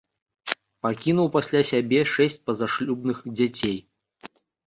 [0.85, 3.77] Пакінуў пасля сябе шэсць пазашлюбных дзяцей.